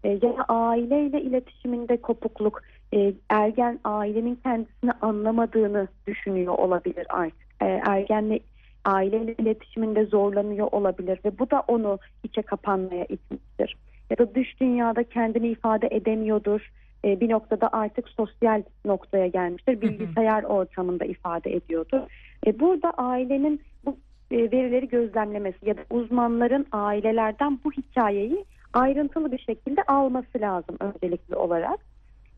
E, 0.05 0.09
ya 0.09 0.45
aileyle 0.49 1.23
iletişiminde 1.23 1.97
kopukluk, 1.97 2.62
e, 2.95 3.15
ergen 3.29 3.81
ailenin 3.85 4.38
kendisini 4.43 4.93
anlamadığını 4.93 5.88
düşünüyor 6.07 6.59
olabilir 6.59 7.07
artık. 7.09 7.47
E, 7.62 7.67
ergenle 7.67 8.41
aileyle 8.85 9.35
iletişiminde 9.38 10.05
zorlanıyor 10.05 10.69
olabilir 10.73 11.19
ve 11.25 11.38
bu 11.38 11.50
da 11.50 11.62
onu 11.69 11.99
içe 12.25 12.43
kapanmaya 12.43 13.05
itmiştir. 13.05 13.76
Ya 14.11 14.19
da 14.19 14.35
dış 14.35 14.61
dünyada 14.61 15.05
kendini 15.05 15.49
ifade 15.49 15.88
edemiyordur. 15.91 16.71
E, 17.05 17.21
bir 17.21 17.31
noktada 17.31 17.69
artık 17.73 18.09
sosyal 18.09 18.62
noktaya 18.85 19.26
gelmiştir. 19.26 19.81
Bilgisayar 19.81 20.43
ortamında 20.43 21.05
ifade 21.05 21.53
ediyordur. 21.53 22.00
E, 22.47 22.61
burada 22.61 22.91
ailenin 22.91 23.61
bu 23.85 23.97
verileri 24.33 24.88
gözlemlemesi 24.88 25.59
ya 25.69 25.76
da 25.76 25.81
uzmanların 25.91 26.67
ailelerden 26.73 27.59
bu 27.65 27.73
hikayeyi 27.73 28.45
ayrıntılı 28.73 29.33
bir 29.33 29.39
şekilde 29.39 29.83
alması 29.83 30.41
lazım 30.41 30.77
öncelikli 30.81 31.37
olarak. 31.37 31.81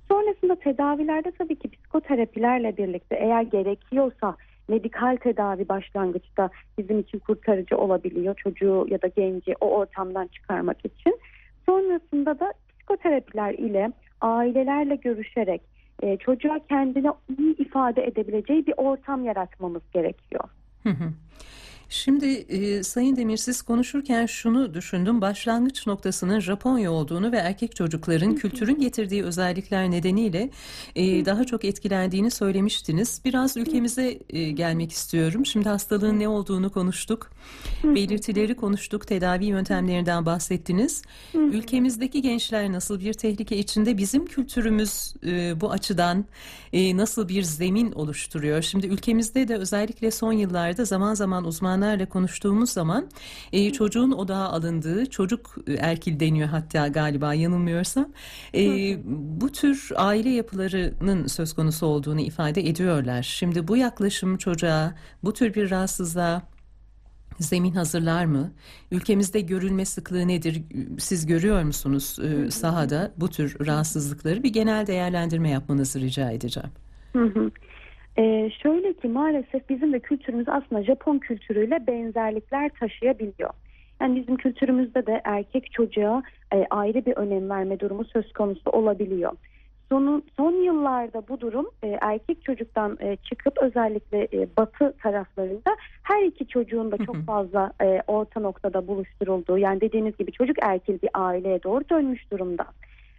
Sonrasında 0.09 0.57
tedavilerde 0.57 1.31
tabii 1.31 1.57
ki 1.57 1.71
psikoterapilerle 1.71 2.77
birlikte 2.77 3.17
eğer 3.17 3.43
gerekiyorsa 3.43 4.37
medikal 4.69 5.17
tedavi 5.17 5.69
başlangıçta 5.69 6.51
bizim 6.79 6.99
için 6.99 7.19
kurtarıcı 7.19 7.77
olabiliyor 7.77 8.35
çocuğu 8.35 8.87
ya 8.91 9.03
da 9.03 9.07
genci 9.07 9.55
o 9.61 9.67
ortamdan 9.71 10.27
çıkarmak 10.27 10.85
için. 10.85 11.21
Sonrasında 11.67 12.41
da 12.41 12.53
psikoterapiler 12.69 13.55
ile 13.55 13.93
ailelerle 14.21 14.95
görüşerek 14.95 15.63
e, 16.03 16.17
çocuğa 16.17 16.61
kendini 16.69 17.11
iyi 17.39 17.57
ifade 17.57 18.05
edebileceği 18.05 18.67
bir 18.67 18.75
ortam 18.77 19.25
yaratmamız 19.25 19.83
gerekiyor. 19.93 20.45
Hı 20.83 20.89
hı. 20.89 21.13
Şimdi 21.91 22.27
e, 22.27 22.83
Sayın 22.83 23.17
Demir 23.17 23.37
siz 23.37 23.63
konuşurken 23.63 24.27
şunu 24.27 24.75
düşündüm. 24.75 25.21
Başlangıç 25.21 25.87
noktasının 25.87 26.41
Japonya 26.41 26.93
olduğunu 26.93 27.33
ve 27.33 27.37
erkek 27.37 27.77
çocukların 27.77 28.35
kültürün 28.35 28.81
getirdiği 28.81 29.25
özellikler 29.25 29.91
nedeniyle 29.91 30.51
e, 30.97 31.25
daha 31.25 31.45
çok 31.45 31.65
etkilendiğini 31.65 32.31
söylemiştiniz. 32.31 33.21
Biraz 33.25 33.57
ülkemize 33.57 34.19
e, 34.31 34.51
gelmek 34.51 34.93
istiyorum. 34.93 35.47
Şimdi 35.47 35.69
hastalığın 35.69 36.19
ne 36.19 36.29
olduğunu 36.29 36.71
konuştuk. 36.71 37.31
Belirtileri 37.85 38.57
konuştuk. 38.57 39.07
Tedavi 39.07 39.45
yöntemlerinden 39.45 40.27
bahsettiniz. 40.27 41.03
Ülkemizdeki 41.35 42.23
gençler 42.23 42.73
nasıl 42.73 43.01
bir 43.01 43.13
tehlike 43.13 43.57
içinde? 43.57 43.99
Bizim 43.99 44.27
kültürümüz 44.27 45.15
e, 45.27 45.61
bu 45.61 45.71
açıdan 45.71 46.25
e, 46.73 46.97
nasıl 46.97 47.29
bir 47.29 47.43
zemin 47.43 47.93
oluşturuyor? 47.93 48.63
Şimdi 48.63 48.87
ülkemizde 48.87 49.49
de 49.49 49.57
özellikle 49.57 50.11
son 50.11 50.33
yıllarda 50.33 50.85
zaman 50.85 51.15
zaman 51.15 51.45
uzman 51.45 51.78
uzmanlarla 51.79 52.09
konuştuğumuz 52.09 52.71
zaman 52.71 53.09
e, 53.53 53.73
çocuğun 53.73 54.13
odağa 54.13 54.49
alındığı, 54.49 55.07
çocuk 55.07 55.57
e, 55.67 55.73
erkil 55.73 56.21
deniyor 56.21 56.49
hatta 56.49 56.89
galiba 56.89 57.35
yanılmıyorsam, 57.35 58.09
e, 58.55 58.61
bu 59.41 59.53
tür 59.53 59.91
aile 59.97 60.31
yapılarının 60.31 61.27
söz 61.27 61.53
konusu 61.53 61.87
olduğunu 61.87 62.21
ifade 62.21 62.61
ediyorlar. 62.61 63.23
Şimdi 63.23 63.69
bu 63.69 63.77
yaklaşım 63.77 64.37
çocuğa, 64.37 64.95
bu 65.23 65.33
tür 65.33 65.55
bir 65.55 65.71
rahatsızlığa 65.71 66.43
zemin 67.39 67.73
hazırlar 67.73 68.25
mı? 68.25 68.53
Ülkemizde 68.91 69.41
görülme 69.41 69.85
sıklığı 69.85 70.29
nedir? 70.29 70.63
Siz 70.99 71.27
görüyor 71.27 71.63
musunuz 71.63 72.19
e, 72.19 72.51
sahada 72.51 73.13
bu 73.17 73.29
tür 73.29 73.67
rahatsızlıkları? 73.67 74.43
Bir 74.43 74.53
genel 74.53 74.87
değerlendirme 74.87 75.51
yapmanızı 75.51 76.01
rica 76.01 76.31
edeceğim. 76.31 76.71
Hı 77.13 77.25
hı. 77.25 77.51
Ee, 78.19 78.51
şöyle 78.63 78.93
ki 78.93 79.09
maalesef 79.09 79.69
bizim 79.69 79.93
de 79.93 80.01
kültürümüz 80.01 80.49
aslında 80.49 80.83
Japon 80.83 81.19
kültürüyle 81.19 81.87
benzerlikler 81.87 82.69
taşıyabiliyor. 82.69 83.51
Yani 84.01 84.21
bizim 84.21 84.37
kültürümüzde 84.37 85.07
de 85.07 85.21
erkek 85.25 85.73
çocuğa 85.73 86.23
e, 86.55 86.67
ayrı 86.71 87.07
bir 87.07 87.17
önem 87.17 87.51
verme 87.51 87.81
durumu 87.81 88.05
söz 88.05 88.33
konusu 88.33 88.71
olabiliyor. 88.71 89.33
Son, 89.89 90.23
son 90.37 90.53
yıllarda 90.53 91.29
bu 91.29 91.41
durum 91.41 91.67
e, 91.83 91.99
erkek 92.01 92.45
çocuktan 92.45 92.99
e, 93.01 93.17
çıkıp 93.17 93.59
özellikle 93.63 94.29
e, 94.33 94.49
batı 94.57 94.95
taraflarında 95.03 95.77
her 96.03 96.23
iki 96.23 96.47
çocuğun 96.47 96.91
da 96.93 96.97
çok 96.99 97.17
fazla 97.27 97.73
e, 97.83 98.03
orta 98.07 98.41
noktada 98.41 98.87
buluşturulduğu 98.87 99.59
yani 99.59 99.81
dediğiniz 99.81 100.17
gibi 100.17 100.33
çocuk 100.33 100.57
erkil 100.63 101.03
bir 101.03 101.11
aileye 101.15 101.63
doğru 101.63 101.89
dönmüş 101.91 102.31
durumda. 102.31 102.65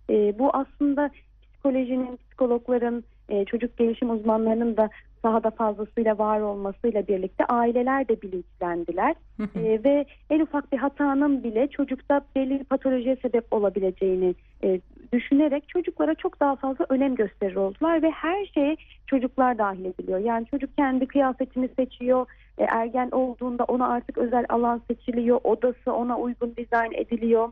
E, 0.10 0.40
bu 0.40 0.50
aslında 0.54 1.10
psikolojinin, 1.54 2.18
psikologların, 2.18 3.04
e, 3.30 3.46
çocuk 3.46 3.78
gelişim 3.78 4.10
uzmanlarının 4.10 4.78
da 4.78 4.90
sahada 5.22 5.50
fazlasıyla 5.50 6.18
var 6.18 6.40
olmasıyla 6.40 7.08
birlikte 7.08 7.46
aileler 7.46 8.08
de 8.08 8.22
bilinçlendiler 8.22 9.16
e, 9.56 9.84
ve 9.84 10.06
en 10.30 10.40
ufak 10.40 10.72
bir 10.72 10.78
hatanın 10.78 11.44
bile 11.44 11.68
çocukta 11.68 12.22
belli 12.36 12.60
bir 12.60 12.64
patolojiye 12.64 13.16
sebep 13.16 13.54
olabileceğini 13.54 14.36
e, 14.64 14.82
düşünerek 15.14 15.70
çocuklara 15.70 16.16
çok 16.16 16.40
daha 16.40 16.56
fazla 16.56 16.86
önem 16.90 17.16
gösterir 17.16 17.56
oldular 17.56 18.02
ve 18.02 18.12
her 18.12 18.46
şeye 18.46 18.76
çocuklar 19.08 19.58
dahil 19.58 19.86
ediliyor. 19.86 20.20
Yani 20.20 20.46
çocuk 20.46 20.78
kendi 20.78 21.08
kıyafetini 21.08 21.70
seçiyor, 21.76 22.26
e, 22.58 22.64
ergen 22.64 23.10
olduğunda 23.12 23.64
ona 23.64 23.88
artık 23.88 24.18
özel 24.18 24.46
alan 24.50 24.82
seçiliyor, 24.88 25.40
odası 25.44 25.94
ona 25.94 26.18
uygun 26.18 26.56
dizayn 26.56 26.92
ediliyor. 26.92 27.50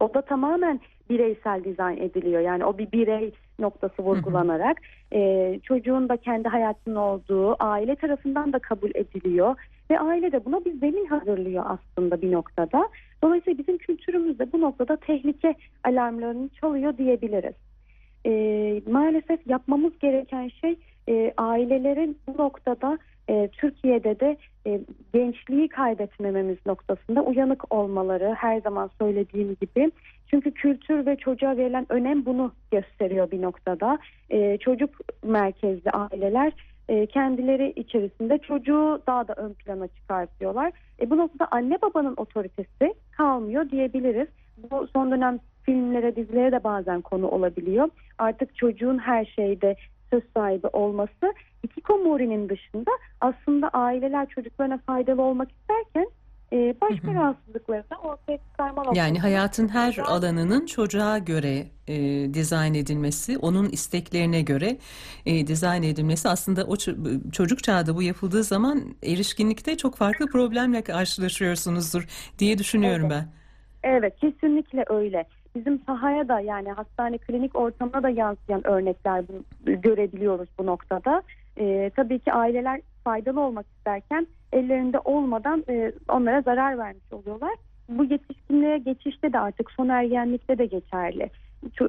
O 0.00 0.14
da 0.14 0.22
tamamen 0.22 0.80
bireysel 1.10 1.64
dizayn 1.64 1.96
ediliyor. 1.96 2.40
Yani 2.40 2.64
o 2.64 2.78
bir 2.78 2.92
birey 2.92 3.32
noktası 3.58 4.02
vurgulanarak 4.02 4.76
e, 5.12 5.60
çocuğun 5.62 6.08
da 6.08 6.16
kendi 6.16 6.48
hayatının 6.48 6.96
olduğu 6.96 7.56
aile 7.64 7.96
tarafından 7.96 8.52
da 8.52 8.58
kabul 8.58 8.90
ediliyor 8.94 9.56
ve 9.90 10.00
aile 10.00 10.32
de 10.32 10.44
buna 10.44 10.64
bir 10.64 10.72
zemin 10.72 11.06
hazırlıyor 11.06 11.64
aslında 11.66 12.22
bir 12.22 12.32
noktada. 12.32 12.88
Dolayısıyla 13.22 13.58
bizim 13.58 13.78
kültürümüzde 13.78 14.52
bu 14.52 14.60
noktada 14.60 14.96
tehlike 14.96 15.54
alarmlarını 15.84 16.48
çalıyor 16.48 16.98
diyebiliriz. 16.98 17.54
E, 18.26 18.30
maalesef 18.90 19.46
yapmamız 19.46 19.98
gereken 19.98 20.48
şey 20.48 20.76
e, 21.08 21.34
ailelerin 21.36 22.18
bu 22.26 22.42
noktada 22.42 22.98
e, 23.28 23.48
Türkiye'de 23.48 24.20
de 24.20 24.36
e, 24.66 24.80
gençliği 25.14 25.68
kaybetmememiz 25.68 26.58
noktasında 26.66 27.22
uyanık 27.22 27.72
olmaları 27.72 28.34
her 28.34 28.60
zaman 28.60 28.90
söylediğim 28.98 29.56
gibi. 29.60 29.90
Çünkü 30.26 30.50
kültür 30.50 31.06
ve 31.06 31.16
çocuğa 31.16 31.56
verilen 31.56 31.86
önem 31.88 32.24
bunu 32.24 32.52
gösteriyor 32.70 33.30
bir 33.30 33.42
noktada. 33.42 33.98
E, 34.30 34.58
çocuk 34.58 34.90
merkezli 35.22 35.90
aileler 35.90 36.52
e, 36.88 37.06
kendileri 37.06 37.72
içerisinde 37.76 38.38
çocuğu 38.38 39.02
daha 39.06 39.28
da 39.28 39.34
ön 39.36 39.52
plana 39.52 39.88
çıkartıyorlar. 39.88 40.72
E, 41.00 41.10
bu 41.10 41.16
noktada 41.16 41.48
anne 41.50 41.78
babanın 41.82 42.14
otoritesi 42.16 42.94
kalmıyor 43.16 43.70
diyebiliriz. 43.70 44.28
Bu 44.70 44.86
son 44.86 45.10
dönem 45.10 45.38
filmlere, 45.62 46.16
dizilere 46.16 46.52
de 46.52 46.64
bazen 46.64 47.00
konu 47.00 47.28
olabiliyor. 47.28 47.88
Artık 48.18 48.56
çocuğun 48.56 48.98
her 48.98 49.24
şeyde 49.24 49.76
söz 50.14 50.22
sahibi 50.36 50.66
olması 50.66 51.34
Hikikomori'nin 51.66 52.48
dışında 52.48 52.90
aslında 53.20 53.68
aileler 53.68 54.28
çocuklarına 54.28 54.78
faydalı 54.86 55.22
olmak 55.22 55.48
isterken 55.52 56.06
e, 56.52 56.74
başka 56.80 57.08
hı 57.08 57.10
hı. 57.10 57.14
rahatsızlıkları 57.14 57.84
da 57.90 57.96
ortaya 57.96 58.38
çıkarma 58.38 58.82
Yani 58.94 59.18
hayatın 59.20 59.68
her 59.68 59.98
alanının 59.98 60.66
çocuğa 60.66 61.18
göre 61.18 61.66
e, 61.88 61.94
dizayn 62.34 62.74
edilmesi, 62.74 63.38
onun 63.38 63.68
isteklerine 63.68 64.42
göre 64.42 64.76
e, 65.26 65.46
dizayn 65.46 65.82
edilmesi 65.82 66.28
aslında 66.28 66.64
o 66.64 66.76
çocuk 67.32 67.64
çağda 67.64 67.96
bu 67.96 68.02
yapıldığı 68.02 68.44
zaman 68.44 68.82
erişkinlikte 69.02 69.76
çok 69.76 69.96
farklı 69.96 70.26
problemle 70.26 70.82
karşılaşıyorsunuzdur 70.82 72.06
diye 72.38 72.58
düşünüyorum 72.58 73.08
evet. 73.12 73.24
ben. 73.82 73.90
Evet 73.90 74.16
kesinlikle 74.16 74.84
öyle 74.88 75.24
bizim 75.54 75.80
sahaya 75.86 76.28
da 76.28 76.40
yani 76.40 76.72
hastane 76.72 77.18
klinik 77.18 77.56
ortamına 77.56 78.02
da 78.02 78.08
yansıyan 78.08 78.66
örnekler 78.66 79.24
görebiliyoruz 79.64 80.48
bu 80.58 80.66
noktada. 80.66 81.22
E, 81.56 81.90
tabii 81.96 82.18
ki 82.18 82.32
aileler 82.32 82.80
faydalı 83.04 83.40
olmak 83.40 83.66
isterken 83.76 84.26
ellerinde 84.52 84.98
olmadan 84.98 85.64
e, 85.68 85.92
onlara 86.08 86.40
zarar 86.40 86.78
vermiş 86.78 87.12
oluyorlar. 87.12 87.54
Bu 87.88 88.04
yetişkinliğe 88.04 88.78
geçişte 88.78 89.32
de 89.32 89.38
artık 89.38 89.70
son 89.70 89.88
ergenlikte 89.88 90.58
de 90.58 90.66
geçerli. 90.66 91.30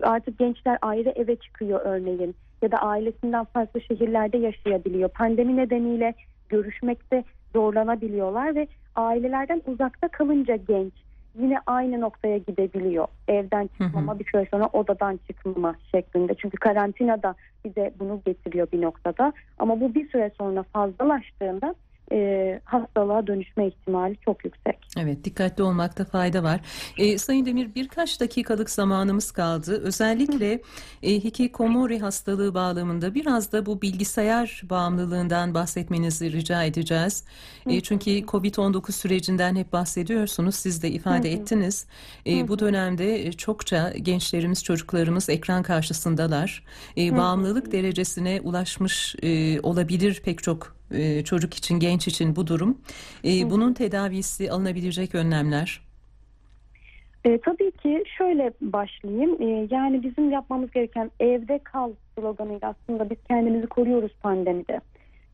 Artık 0.01 0.39
gençler 0.39 0.77
ayrı 0.81 1.10
eve 1.10 1.36
çıkıyor 1.36 1.81
örneğin 1.84 2.36
ya 2.62 2.72
da 2.72 2.77
ailesinden 2.77 3.43
farklı 3.43 3.81
şehirlerde 3.81 4.38
yaşayabiliyor. 4.38 5.10
Pandemi 5.10 5.57
nedeniyle 5.57 6.13
görüşmekte 6.50 7.24
zorlanabiliyorlar 7.53 8.55
ve 8.55 8.67
ailelerden 8.95 9.62
uzakta 9.67 10.07
kalınca 10.07 10.55
genç 10.55 10.93
yine 11.39 11.60
aynı 11.65 12.01
noktaya 12.01 12.38
gidebiliyor. 12.38 13.08
Evden 13.27 13.68
çıkmama 13.68 14.20
bir 14.20 14.25
süre 14.25 14.48
sonra 14.51 14.70
odadan 14.74 15.20
çıkmama 15.27 15.75
şeklinde. 15.92 16.36
Çünkü 16.36 16.58
karantina 16.58 17.24
da 17.24 17.36
bize 17.65 17.94
bunu 18.00 18.22
getiriyor 18.25 18.68
bir 18.72 18.82
noktada. 18.82 19.34
Ama 19.60 19.82
bu 19.82 19.96
bir 19.96 20.10
süre 20.10 20.32
sonra 20.38 20.63
fazlalaştığında 20.63 21.75
e, 22.12 22.59
hastalığa 22.65 23.27
dönüşme 23.27 23.67
ihtimali 23.67 24.17
çok 24.25 24.45
yüksek. 24.45 24.77
Evet 24.97 25.24
dikkatli 25.24 25.63
olmakta 25.63 26.05
fayda 26.05 26.43
var. 26.43 26.62
E, 26.97 27.17
Sayın 27.17 27.45
Demir 27.45 27.75
birkaç 27.75 28.19
dakikalık 28.21 28.69
zamanımız 28.69 29.31
kaldı. 29.31 29.81
Özellikle 29.83 30.62
e, 31.03 31.13
hikikomori 31.13 32.00
hastalığı 32.00 32.53
bağlamında 32.53 33.15
biraz 33.15 33.51
da 33.51 33.65
bu 33.65 33.81
bilgisayar 33.81 34.62
bağımlılığından 34.69 35.53
bahsetmenizi 35.53 36.31
rica 36.31 36.63
edeceğiz. 36.63 37.24
E, 37.69 37.81
çünkü 37.81 38.12
Covid-19 38.12 38.91
sürecinden 38.91 39.55
hep 39.55 39.74
bahsediyorsunuz. 39.74 40.55
Siz 40.55 40.83
de 40.83 40.89
ifade 40.89 41.31
ettiniz. 41.31 41.88
E, 42.27 42.47
bu 42.47 42.59
dönemde 42.59 43.31
çokça 43.31 43.93
gençlerimiz, 44.01 44.63
çocuklarımız 44.63 45.29
ekran 45.29 45.63
karşısındalar. 45.63 46.63
E, 46.97 47.17
bağımlılık 47.17 47.71
derecesine 47.71 48.41
ulaşmış 48.43 49.15
e, 49.24 49.59
olabilir 49.62 50.21
pek 50.25 50.43
çok 50.43 50.75
e, 50.92 51.24
çocuk 51.24 51.54
için, 51.54 51.80
genç 51.80 52.08
için 52.08 52.36
bu 52.36 52.48
durum. 52.48 52.77
E, 53.25 53.50
bunun 53.50 53.74
tedavisi 53.74 54.51
alınabilecek 54.51 55.15
önlemler. 55.15 55.82
E, 57.25 57.38
tabii 57.38 57.72
ki 57.72 58.04
şöyle 58.18 58.54
başlayayım. 58.62 59.42
E, 59.42 59.68
yani 59.72 60.04
bizim 60.04 60.32
yapmamız 60.32 60.72
gereken 60.72 61.12
evde 61.20 61.60
kal 61.63 61.92
sloganıyla 62.15 62.75
aslında 62.75 63.10
biz 63.10 63.18
kendimizi 63.27 63.68
koruyoruz 63.68 64.12
pandemide. 64.22 64.82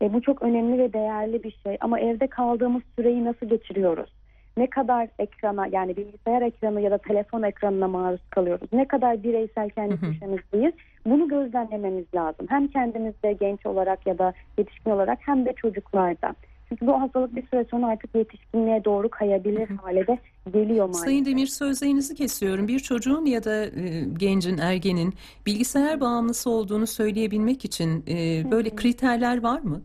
E, 0.02 0.12
bu 0.12 0.22
çok 0.22 0.42
önemli 0.42 0.78
ve 0.78 0.92
değerli 0.92 1.42
bir 1.42 1.56
şey. 1.62 1.76
Ama 1.80 2.00
evde 2.00 2.26
kaldığımız 2.26 2.82
süreyi 2.96 3.24
nasıl 3.24 3.46
geçiriyoruz? 3.48 4.10
Ne 4.56 4.66
kadar 4.66 5.08
ekrana 5.18 5.66
yani 5.66 5.96
bilgisayar 5.96 6.42
ekranı 6.42 6.80
ya 6.80 6.90
da 6.90 6.98
telefon 6.98 7.42
ekranına 7.42 7.88
maruz 7.88 8.20
kalıyoruz? 8.30 8.68
Ne 8.72 8.88
kadar 8.88 9.22
bireysel 9.22 9.70
kendi 9.70 10.00
köşemizdeyiz? 10.00 10.72
Bunu 11.06 11.28
gözlemlememiz 11.28 12.04
lazım. 12.14 12.46
Hem 12.48 12.68
kendimizde 12.68 13.32
genç 13.32 13.66
olarak 13.66 14.06
ya 14.06 14.18
da 14.18 14.32
yetişkin 14.58 14.90
olarak 14.90 15.18
hem 15.22 15.46
de 15.46 15.52
çocuklarda. 15.52 16.34
Çünkü 16.68 16.86
bu 16.86 17.00
hastalık 17.00 17.36
bir 17.36 17.46
süre 17.46 17.64
sonra 17.70 17.86
artık 17.86 18.14
yetişkinliğe 18.14 18.84
doğru 18.84 19.08
kayabilir 19.08 19.68
hale 19.68 20.06
de 20.06 20.18
geliyor 20.52 20.84
maalesef. 20.84 21.04
Sayın 21.04 21.24
Demir 21.24 21.46
sözlerinizi 21.46 22.14
kesiyorum. 22.14 22.68
Bir 22.68 22.80
çocuğun 22.80 23.24
ya 23.24 23.44
da 23.44 23.64
e, 23.64 24.04
gencin, 24.18 24.58
ergenin 24.58 25.14
bilgisayar 25.46 26.00
bağımlısı 26.00 26.50
olduğunu 26.50 26.86
söyleyebilmek 26.86 27.64
için 27.64 28.04
e, 28.08 28.50
böyle 28.50 28.70
kriterler 28.70 29.42
var 29.42 29.60
mı? 29.60 29.82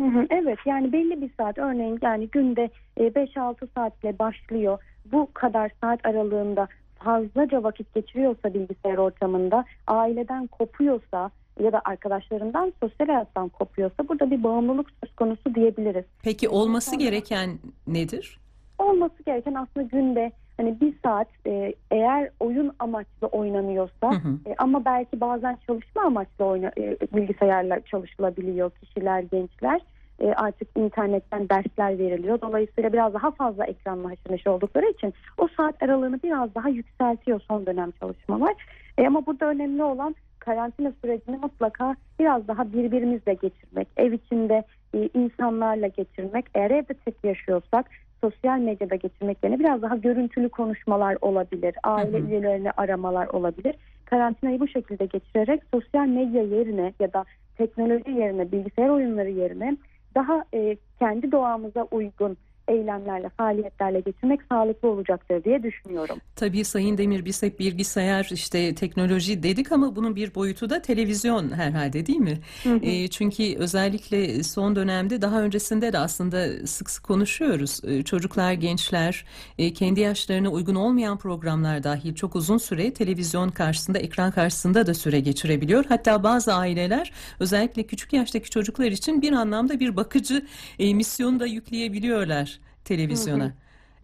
Hı 0.00 0.06
hı, 0.06 0.26
evet 0.30 0.58
yani 0.66 0.92
belli 0.92 1.22
bir 1.22 1.30
saat 1.36 1.58
örneğin 1.58 1.98
yani 2.02 2.28
günde 2.28 2.70
e, 2.96 3.06
5-6 3.06 3.68
saatle 3.74 4.18
başlıyor. 4.18 4.78
Bu 5.12 5.28
kadar 5.34 5.70
saat 5.80 6.06
aralığında 6.06 6.68
fazlaca 6.98 7.62
vakit 7.62 7.94
geçiriyorsa 7.94 8.54
bilgisayar 8.54 8.96
ortamında, 8.96 9.64
aileden 9.86 10.46
kopuyorsa 10.46 11.30
ya 11.60 11.72
da 11.72 11.80
arkadaşlarından 11.84 12.72
sosyal 12.82 13.06
hayattan 13.06 13.48
kopuyorsa 13.48 14.08
burada 14.08 14.30
bir 14.30 14.42
bağımlılık 14.42 14.86
söz 15.04 15.16
konusu 15.16 15.54
diyebiliriz. 15.54 16.04
Peki 16.22 16.48
olması 16.48 16.96
gereken 16.96 17.58
nedir? 17.86 18.38
Olması 18.78 19.22
gereken 19.22 19.54
aslında 19.54 19.86
günde 19.86 20.32
hani 20.56 20.80
bir 20.80 20.94
saat 21.02 21.28
e, 21.46 21.74
eğer 21.90 22.30
oyun 22.40 22.72
amaçlı 22.78 23.26
oynanıyorsa 23.26 24.10
Hı 24.10 24.14
hı. 24.14 24.38
e, 24.46 24.54
ama 24.58 24.84
belki 24.84 25.20
bazen 25.20 25.58
çalışma 25.66 26.02
amaçlı 26.02 26.44
oyna, 26.44 26.72
e, 26.78 26.96
bilgisayarla 27.14 27.80
çalışılabiliyor 27.80 28.70
kişiler, 28.70 29.20
gençler. 29.20 29.80
E, 30.20 30.32
artık 30.32 30.68
internetten 30.76 31.48
dersler 31.48 31.98
veriliyor. 31.98 32.40
Dolayısıyla 32.40 32.92
biraz 32.92 33.14
daha 33.14 33.30
fazla 33.30 33.64
ekranla 33.64 34.10
haşır 34.10 34.30
neşir 34.30 34.46
oldukları 34.46 34.86
için 34.90 35.14
o 35.38 35.48
saat 35.56 35.82
aralığını 35.82 36.22
biraz 36.22 36.54
daha 36.54 36.68
yükseltiyor 36.68 37.40
son 37.48 37.66
dönem 37.66 37.90
çalışmalar. 37.90 38.54
E, 38.98 39.06
ama 39.06 39.26
burada 39.26 39.46
önemli 39.46 39.82
olan 39.82 40.14
karantina 40.38 40.92
sürecini 41.02 41.36
mutlaka 41.36 41.96
biraz 42.18 42.48
daha 42.48 42.72
birbirimizle 42.72 43.34
geçirmek. 43.34 43.88
Ev 43.96 44.12
içinde 44.12 44.64
e, 44.94 45.08
insanlarla 45.14 45.86
geçirmek. 45.86 46.46
Eğer 46.54 46.70
evde 46.70 46.94
tek 46.94 47.24
yaşıyorsak 47.24 47.90
sosyal 48.24 48.58
medyada 48.58 48.94
geçirmek 48.94 49.38
yerine 49.44 49.58
biraz 49.58 49.82
daha 49.82 49.96
görüntülü 49.96 50.48
konuşmalar 50.48 51.16
olabilir. 51.20 51.74
Aile 51.82 52.18
Hı 52.18 52.22
hı. 52.22 52.26
üyelerini 52.26 52.70
aramalar 52.70 53.26
olabilir. 53.26 53.74
Karantinayı 54.04 54.60
bu 54.60 54.68
şekilde 54.68 55.06
geçirerek 55.06 55.62
sosyal 55.74 56.06
medya 56.06 56.42
yerine 56.42 56.92
ya 57.00 57.12
da 57.12 57.24
teknoloji 57.56 58.10
yerine, 58.10 58.52
bilgisayar 58.52 58.88
oyunları 58.88 59.30
yerine 59.30 59.76
daha 60.14 60.44
e, 60.54 60.76
kendi 60.98 61.32
doğamıza 61.32 61.82
uygun 61.90 62.36
eylemlerle, 62.68 63.28
faaliyetlerle 63.28 64.00
geçirmek 64.00 64.40
sağlıklı 64.48 64.88
olacaktır 64.88 65.44
diye 65.44 65.62
düşünüyorum. 65.62 66.18
Tabii 66.36 66.64
Sayın 66.64 66.98
Demir 66.98 67.24
biz 67.24 67.42
hep 67.42 67.58
bilgisayar 67.58 68.28
işte 68.32 68.74
teknoloji 68.74 69.42
dedik 69.42 69.72
ama 69.72 69.96
bunun 69.96 70.16
bir 70.16 70.34
boyutu 70.34 70.70
da 70.70 70.82
televizyon 70.82 71.50
herhalde 71.50 72.06
değil 72.06 72.18
mi? 72.18 72.38
E, 72.82 73.08
çünkü 73.08 73.56
özellikle 73.58 74.42
son 74.42 74.76
dönemde 74.76 75.22
daha 75.22 75.42
öncesinde 75.42 75.92
de 75.92 75.98
aslında 75.98 76.66
sık 76.66 76.90
sık 76.90 77.04
konuşuyoruz. 77.04 77.80
E, 77.84 78.02
çocuklar, 78.02 78.52
gençler 78.52 79.24
e, 79.58 79.72
kendi 79.72 80.00
yaşlarına 80.00 80.48
uygun 80.48 80.74
olmayan 80.74 81.18
programlar 81.18 81.82
dahil 81.82 82.14
çok 82.14 82.36
uzun 82.36 82.58
süre 82.58 82.92
televizyon 82.92 83.50
karşısında, 83.50 83.98
ekran 83.98 84.30
karşısında 84.30 84.86
da 84.86 84.94
süre 84.94 85.20
geçirebiliyor. 85.20 85.84
Hatta 85.88 86.22
bazı 86.22 86.54
aileler 86.54 87.12
özellikle 87.40 87.82
küçük 87.82 88.12
yaştaki 88.12 88.50
çocuklar 88.50 88.86
için 88.86 89.22
bir 89.22 89.32
anlamda 89.32 89.80
bir 89.80 89.96
bakıcı 89.96 90.46
e, 90.78 90.94
misyonu 90.94 91.40
da 91.40 91.46
yükleyebiliyorlar 91.46 92.53
televizyona. 92.84 93.52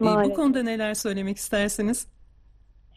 E, 0.01 0.05
bu 0.05 0.33
konuda 0.33 0.63
neler 0.63 0.93
söylemek 0.93 1.37
istersiniz? 1.37 2.07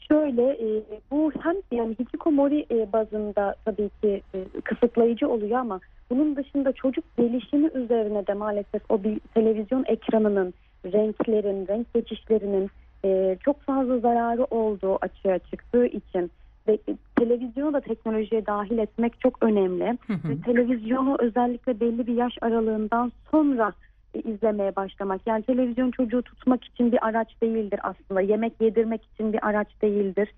Şöyle 0.08 0.42
e, 0.42 0.82
bu 1.10 1.32
hem 1.40 1.56
yani 1.72 1.96
hikikomori 2.00 2.66
e, 2.70 2.92
bazında 2.92 3.54
tabii 3.64 3.90
ki 4.02 4.22
e, 4.34 4.60
kısıtlayıcı 4.64 5.28
oluyor 5.28 5.58
ama 5.58 5.80
bunun 6.10 6.36
dışında 6.36 6.72
çocuk 6.72 7.04
gelişimi 7.16 7.66
üzerine 7.74 8.26
de 8.26 8.34
maalesef 8.34 8.82
o 8.88 9.02
bir 9.04 9.20
televizyon 9.34 9.84
ekranının 9.88 10.54
renklerin, 10.84 11.66
renk 11.66 11.94
geçişlerinin 11.94 12.70
e, 13.04 13.36
çok 13.44 13.62
fazla 13.62 13.98
zararı 13.98 14.44
olduğu 14.44 14.98
açığa 15.00 15.38
çıktığı 15.38 15.86
için 15.86 16.30
ve 16.68 16.72
e, 16.72 16.96
televizyonu 17.18 17.72
da 17.72 17.80
teknolojiye 17.80 18.46
dahil 18.46 18.78
etmek 18.78 19.20
çok 19.20 19.42
önemli. 19.42 19.98
Hı 20.06 20.12
hı. 20.12 20.28
Ve 20.28 20.40
televizyonu 20.40 21.16
özellikle 21.20 21.80
belli 21.80 22.06
bir 22.06 22.14
yaş 22.14 22.32
aralığından 22.40 23.12
sonra 23.30 23.72
izlemeye 24.18 24.76
başlamak. 24.76 25.20
Yani 25.26 25.42
televizyon 25.42 25.90
çocuğu 25.90 26.22
tutmak 26.22 26.64
için 26.64 26.92
bir 26.92 27.06
araç 27.06 27.28
değildir 27.42 27.80
aslında. 27.82 28.20
Yemek 28.20 28.52
yedirmek 28.60 29.00
için 29.14 29.32
bir 29.32 29.48
araç 29.48 29.68
değildir. 29.82 30.28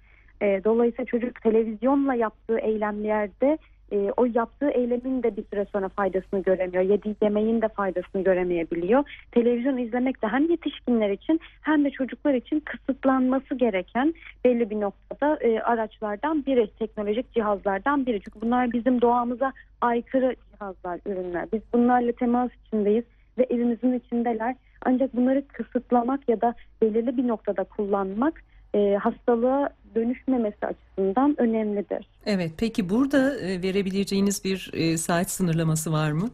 E, 0.42 0.64
dolayısıyla 0.64 1.04
çocuk 1.04 1.42
televizyonla 1.42 2.14
yaptığı 2.14 2.58
eylemlerde 2.58 3.58
e, 3.92 4.12
o 4.16 4.24
yaptığı 4.34 4.68
eylemin 4.68 5.22
de 5.22 5.36
bir 5.36 5.44
süre 5.44 5.66
sonra 5.72 5.88
faydasını 5.88 6.42
göremiyor. 6.42 6.82
Yediği 6.82 7.16
yemeğin 7.22 7.62
de 7.62 7.68
faydasını 7.68 8.24
göremeyebiliyor. 8.24 9.04
Televizyon 9.32 9.76
izlemek 9.76 10.22
de 10.22 10.28
hem 10.28 10.50
yetişkinler 10.50 11.10
için 11.10 11.40
hem 11.60 11.84
de 11.84 11.90
çocuklar 11.90 12.34
için 12.34 12.60
kısıtlanması 12.60 13.54
gereken 13.54 14.14
belli 14.44 14.70
bir 14.70 14.80
noktada 14.80 15.38
e, 15.40 15.60
araçlardan 15.60 16.46
biri, 16.46 16.70
teknolojik 16.78 17.32
cihazlardan 17.32 18.06
biri. 18.06 18.20
Çünkü 18.20 18.40
bunlar 18.40 18.72
bizim 18.72 19.00
doğamıza 19.00 19.52
aykırı 19.80 20.36
cihazlar, 20.52 21.00
ürünler. 21.06 21.46
Biz 21.52 21.60
bunlarla 21.72 22.12
temas 22.12 22.50
içindeyiz 22.66 23.04
ve 23.38 23.46
evimizin 23.50 23.92
içindeler. 23.92 24.56
Ancak 24.84 25.16
bunları 25.16 25.48
kısıtlamak 25.48 26.28
ya 26.28 26.40
da 26.40 26.54
belirli 26.82 27.16
bir 27.16 27.28
noktada 27.28 27.64
kullanmak 27.64 28.42
e, 28.74 28.94
hastalığa 28.94 29.68
dönüşmemesi 29.94 30.66
açısından 30.66 31.40
önemlidir. 31.40 32.08
Evet, 32.26 32.52
peki 32.58 32.88
burada 32.90 33.38
e, 33.38 33.62
verebileceğiniz 33.62 34.44
bir 34.44 34.70
e, 34.74 34.96
saat 34.96 35.30
sınırlaması 35.30 35.92
var 35.92 36.12
mı? 36.12 36.30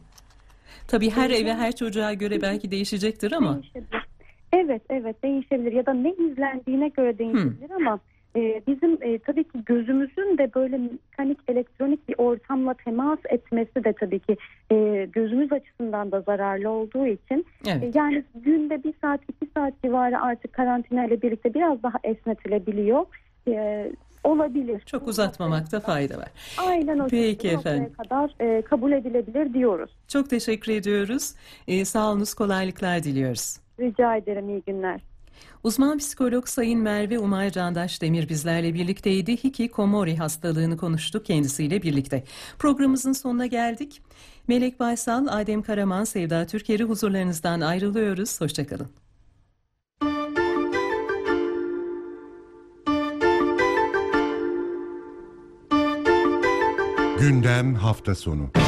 Tabii 0.88 1.10
her 1.10 1.30
eve, 1.30 1.54
her 1.54 1.76
çocuğa 1.76 2.12
göre 2.12 2.42
belki 2.42 2.70
değişecektir 2.70 3.32
ama. 3.32 3.54
Değişebilir. 3.54 4.06
Evet, 4.52 4.82
evet 4.90 5.22
değişebilir 5.22 5.72
ya 5.72 5.86
da 5.86 5.92
ne 5.92 6.12
izlendiğine 6.12 6.88
göre 6.88 7.18
değişebilir 7.18 7.70
ama 7.70 8.00
e, 8.36 8.62
bizim 8.66 8.98
e, 9.02 9.18
tabii 9.18 9.44
ki 9.44 9.58
gözümüzün 9.66 10.38
de 10.38 10.54
böyle 10.54 10.78
mekanik, 10.78 11.38
elektronik 11.48 12.08
bir 12.08 12.14
ortamla 12.18 12.74
temas 12.74 13.18
etmesi 13.28 13.84
de 13.84 13.92
tabii 13.92 14.18
ki 14.18 14.36
e, 14.72 15.08
gözümüz 15.12 15.52
açısından 15.52 16.12
da 16.12 16.20
zararlı 16.20 16.70
olduğu 16.70 17.06
için 17.06 17.46
Evet. 17.66 17.82
E, 17.96 17.98
Yani 17.98 18.24
günde 18.34 18.84
bir 18.84 18.94
saat 19.00 19.20
iki 19.28 19.50
saat 19.54 19.74
civarı 19.84 20.20
artık 20.22 20.52
karantina 20.52 21.06
ile 21.06 21.22
birlikte 21.22 21.54
biraz 21.54 21.82
daha 21.82 21.98
esnetilebiliyor. 22.04 23.06
Ee, 23.48 23.92
olabilir. 24.24 24.82
Çok 24.86 25.08
uzatmamakta 25.08 25.80
fayda 25.80 26.18
var. 26.18 26.28
Aynen 26.58 26.98
o 26.98 27.06
Peki 27.08 27.48
efendim. 27.48 27.92
kadar 28.02 28.34
e, 28.40 28.62
kabul 28.62 28.92
edilebilir 28.92 29.54
diyoruz. 29.54 29.90
Çok 30.08 30.30
teşekkür 30.30 30.72
ediyoruz. 30.72 31.34
E, 31.68 31.84
sağ 31.84 32.10
olunuz, 32.10 32.34
kolaylıklar 32.34 33.02
diliyoruz. 33.04 33.56
Rica 33.80 34.16
ederim 34.16 34.48
iyi 34.48 34.62
günler. 34.66 35.00
Uzman 35.64 35.98
psikolog 35.98 36.46
Sayın 36.46 36.80
Merve 36.80 37.18
Umay 37.18 37.50
Candaş 37.50 38.02
Demir 38.02 38.28
bizlerle 38.28 38.74
birlikteydi. 38.74 39.44
Hiki 39.44 39.68
Komori 39.68 40.16
hastalığını 40.16 40.76
konuştuk 40.76 41.26
kendisiyle 41.26 41.82
birlikte. 41.82 42.24
Programımızın 42.58 43.12
sonuna 43.12 43.46
geldik. 43.46 44.02
Melek 44.48 44.80
Baysal, 44.80 45.26
Adem 45.30 45.62
Karaman, 45.62 46.04
Sevda 46.04 46.46
Türker'i 46.46 46.84
huzurlarınızdan 46.84 47.60
ayrılıyoruz. 47.60 48.40
Hoşçakalın. 48.40 48.88
Gündem 57.20 57.74
hafta 57.74 58.14
sonu. 58.14 58.61